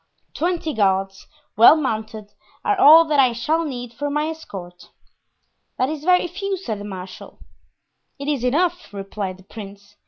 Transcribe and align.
Twenty 0.33 0.73
guards, 0.73 1.27
well 1.55 1.75
mounted, 1.75 2.33
are 2.65 2.75
all 2.75 3.05
that 3.05 3.19
I 3.19 3.33
shall 3.33 3.63
need 3.63 3.93
for 3.93 4.09
my 4.09 4.29
escort." 4.31 4.89
"That 5.77 5.89
is 5.89 6.05
very 6.05 6.25
few," 6.27 6.57
said 6.57 6.79
the 6.79 6.85
marshal. 6.85 7.37
"It 8.17 8.27
is 8.27 8.43
enough," 8.43 8.91
replied 8.95 9.37
the 9.37 9.43
prince. 9.43 9.97